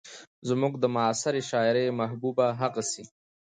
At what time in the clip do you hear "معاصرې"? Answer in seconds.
0.95-1.41